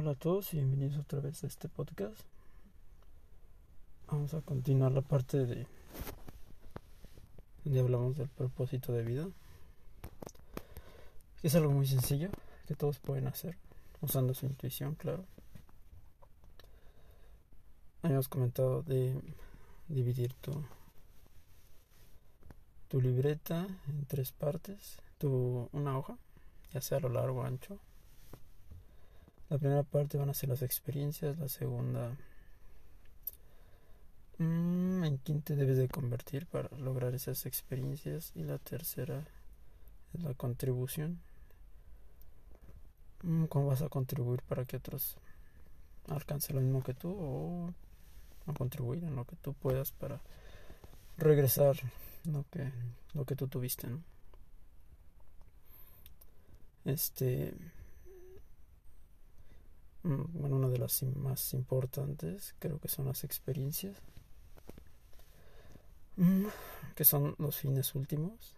[0.00, 2.20] Hola a todos y bienvenidos otra vez a este podcast.
[4.06, 5.66] Vamos a continuar la parte de
[7.64, 9.28] donde hablamos del propósito de vida.
[11.42, 12.30] Es algo muy sencillo
[12.68, 13.56] que todos pueden hacer
[14.00, 15.24] usando su intuición, claro.
[18.02, 19.20] Habíamos comentado de
[19.88, 20.64] dividir tu,
[22.86, 26.16] tu libreta en tres partes, tu, una hoja,
[26.72, 27.80] ya sea a lo largo o ancho
[29.50, 32.16] la primera parte van a ser las experiencias, la segunda
[34.38, 39.24] mmm, en quién te debes de convertir para lograr esas experiencias y la tercera
[40.14, 41.20] es la contribución.
[43.22, 45.16] Mm, ¿Cómo vas a contribuir para que otros
[46.08, 47.74] alcancen lo mismo que tú o
[48.46, 50.20] a contribuir en lo que tú puedas para
[51.18, 51.76] regresar
[52.24, 52.70] lo que
[53.14, 54.00] lo que tú tuviste, ¿no?
[56.84, 57.54] Este
[60.32, 63.96] Bueno, una de las más importantes creo que son las experiencias,
[66.16, 66.46] mm,
[66.94, 68.54] que son los fines últimos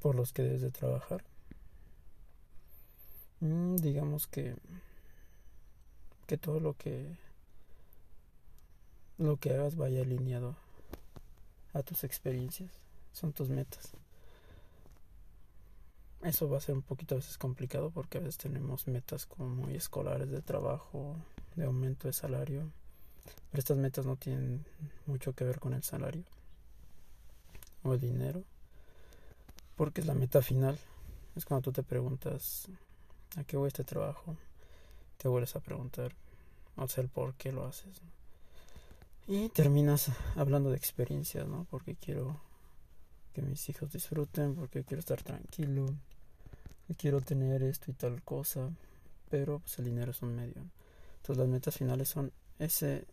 [0.00, 1.24] por los que debes de trabajar.
[3.40, 4.56] Mm, digamos que
[6.26, 7.16] que todo lo que
[9.18, 10.56] lo que hagas vaya alineado
[11.72, 12.70] a tus experiencias,
[13.12, 13.92] son tus metas.
[16.26, 19.48] Eso va a ser un poquito a veces complicado porque a veces tenemos metas como
[19.48, 21.14] muy escolares de trabajo,
[21.54, 22.68] de aumento de salario.
[23.50, 24.66] Pero estas metas no tienen
[25.06, 26.24] mucho que ver con el salario
[27.84, 28.42] o el dinero.
[29.76, 30.76] Porque es la meta final.
[31.36, 32.66] Es cuando tú te preguntas,
[33.36, 34.36] ¿a qué voy este trabajo?
[35.18, 36.12] Te vuelves a preguntar,
[36.74, 38.02] o sea, el por qué lo haces.
[39.28, 41.68] Y terminas hablando de experiencias, ¿no?
[41.70, 42.40] Porque quiero
[43.32, 45.94] que mis hijos disfruten, porque quiero estar tranquilo,
[46.94, 48.70] quiero tener esto y tal cosa,
[49.30, 50.62] pero pues el dinero es un medio.
[51.16, 53.06] Entonces las metas finales son ese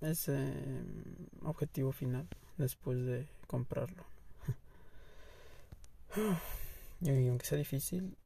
[0.00, 2.26] ese mm, objetivo final
[2.58, 4.04] después de comprarlo.
[7.00, 8.16] y aunque sea difícil,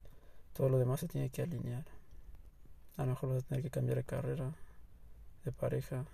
[0.54, 1.84] todo lo demás se tiene que alinear.
[2.96, 4.54] A lo mejor vas a tener que cambiar de carrera,
[5.44, 6.06] de pareja,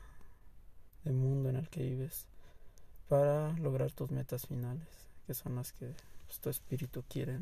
[1.04, 2.26] de mundo en el que vives,
[3.08, 4.88] para lograr tus metas finales,
[5.26, 5.94] que son las que
[6.26, 7.38] pues, tu espíritu quiere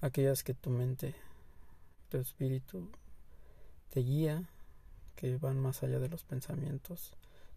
[0.00, 1.14] aquellas que tu mente,
[2.10, 2.88] tu espíritu
[3.90, 4.48] te guía,
[5.16, 7.12] que van más allá de los pensamientos,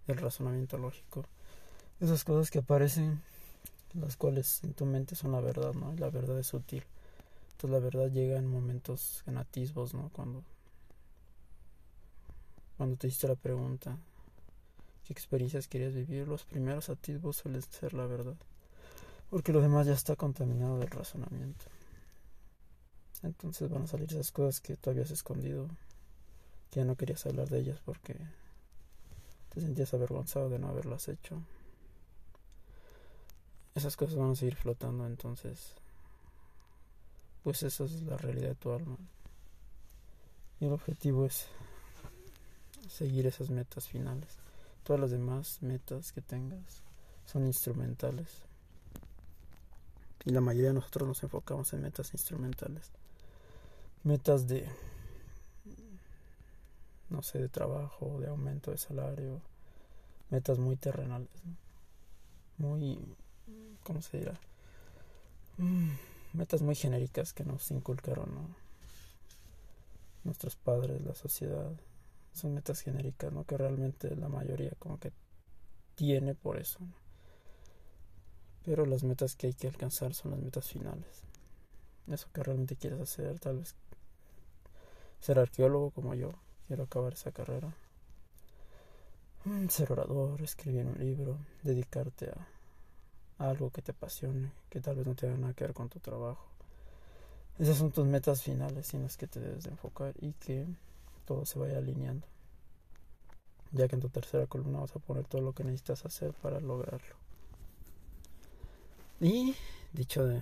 [0.07, 1.25] del razonamiento lógico.
[1.99, 3.21] Esas cosas que aparecen,
[3.93, 5.93] las cuales en tu mente son la verdad, ¿no?
[5.93, 6.83] Y la verdad es útil.
[7.51, 10.09] Entonces la verdad llega en momentos, en atisbos, ¿no?
[10.11, 10.43] Cuando,
[12.77, 13.95] cuando te hiciste la pregunta,
[15.05, 16.27] ¿qué experiencias querías vivir?
[16.27, 18.35] Los primeros atisbos suelen ser la verdad.
[19.29, 21.65] Porque lo demás ya está contaminado del razonamiento.
[23.23, 25.67] Entonces van a salir esas cosas que tú habías escondido,
[26.71, 28.15] que ya no querías hablar de ellas porque
[29.53, 31.41] te sentías avergonzado de no haberlas hecho.
[33.75, 35.75] Esas cosas van a seguir flotando, entonces,
[37.43, 38.97] pues esa es la realidad de tu alma.
[40.59, 41.47] Y el objetivo es
[42.89, 44.37] seguir esas metas finales.
[44.83, 46.81] Todas las demás metas que tengas
[47.25, 48.41] son instrumentales.
[50.25, 52.91] Y la mayoría de nosotros nos enfocamos en metas instrumentales
[54.03, 54.67] metas de,
[57.09, 59.41] no sé, de trabajo, de aumento de salario,
[60.29, 61.29] metas muy terrenales,
[62.57, 62.99] muy,
[63.83, 64.39] ¿cómo se dirá?
[65.57, 65.91] Mm,
[66.33, 68.55] metas muy genéricas que nos inculcaron
[70.23, 71.71] nuestros padres, la sociedad.
[72.33, 73.43] Son metas genéricas, ¿no?
[73.43, 75.11] Que realmente la mayoría como que
[75.95, 76.79] tiene por eso.
[78.63, 81.23] Pero las metas que hay que alcanzar son las metas finales.
[82.07, 83.75] Eso que realmente quieres hacer, tal vez
[85.21, 86.33] ser arqueólogo como yo,
[86.67, 87.73] quiero acabar esa carrera.
[89.69, 92.47] Ser orador, escribir un libro, dedicarte a,
[93.49, 96.45] algo que te apasione, que tal vez no tenga nada que ver con tu trabajo.
[97.57, 100.65] Esas son tus metas finales en las que te debes de enfocar y que
[101.25, 102.27] todo se vaya alineando.
[103.71, 106.59] Ya que en tu tercera columna vas a poner todo lo que necesitas hacer para
[106.59, 107.15] lograrlo.
[109.19, 109.55] Y
[109.93, 110.41] dicho de,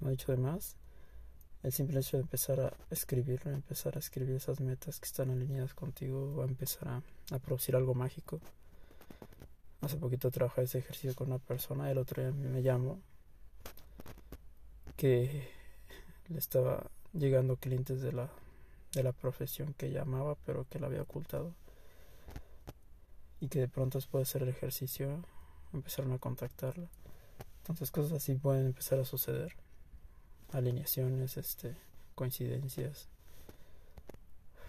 [0.00, 0.76] no dicho de más,
[1.62, 5.74] el simple hecho de empezar a escribirlo, empezar a escribir esas metas que están alineadas
[5.74, 8.40] contigo, va a empezar a, producir algo mágico.
[9.82, 12.98] Hace poquito trabajé ese ejercicio con una persona, el otro día me llamó
[14.96, 15.48] que
[16.28, 18.30] le estaba llegando clientes de la,
[18.92, 21.54] de la profesión que llamaba, pero que la había ocultado.
[23.40, 25.24] Y que de pronto después de hacer el ejercicio
[25.72, 26.88] empezaron a contactarla.
[27.62, 29.54] Entonces cosas así pueden empezar a suceder
[30.52, 31.74] alineaciones, este,
[32.14, 33.08] coincidencias,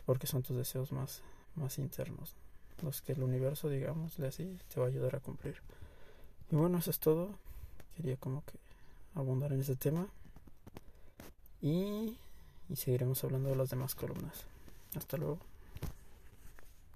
[0.05, 1.21] porque son tus deseos más,
[1.55, 2.35] más internos,
[2.81, 5.57] los que el universo, digámosle así, te va a ayudar a cumplir.
[6.51, 7.29] Y bueno, eso es todo.
[7.95, 8.53] Quería como que
[9.15, 10.07] abundar en este tema.
[11.61, 12.17] Y,
[12.69, 14.43] y seguiremos hablando de las demás columnas.
[14.95, 15.39] Hasta luego.